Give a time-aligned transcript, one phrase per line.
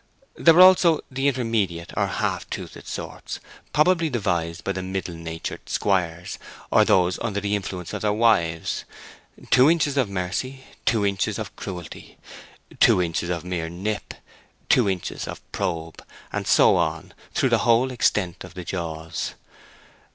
[0.35, 3.39] There were also the intermediate or half toothed sorts,
[3.71, 6.39] probably devised by the middle natured squires,
[6.71, 8.83] or those under the influence of their wives:
[9.51, 12.17] two inches of mercy, two inches of cruelty,
[12.79, 14.15] two inches of mere nip,
[14.69, 19.35] two inches of probe, and so on, through the whole extent of the jaws.